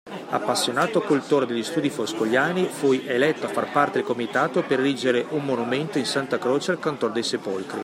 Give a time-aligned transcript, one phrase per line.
[0.29, 5.27] Appassionato cultore degli studi foscoliani, fu egli eletto a far parte del Comitato per erigere
[5.29, 7.79] un monumento in Santa Croce al Cantor dei Sepolcri.